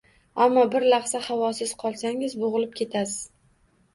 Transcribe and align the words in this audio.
Ammo 0.45 0.61
bir 0.75 0.85
lahza 0.93 1.19
havosiz 1.25 1.75
qolsangiz, 1.83 2.35
bo’g’ilib 2.45 2.75
ketasiz. 2.81 3.21